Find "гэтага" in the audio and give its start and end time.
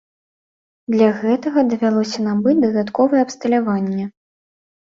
1.19-1.59